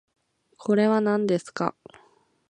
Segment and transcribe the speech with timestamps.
[0.57, 1.75] これはなんですか